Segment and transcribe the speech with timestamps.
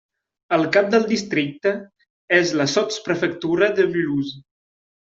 [0.55, 1.75] El cap del districte
[2.41, 4.39] és la sotsprefectura de Mulhouse.